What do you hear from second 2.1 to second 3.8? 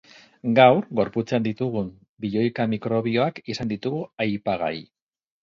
biloika mikrobioak izan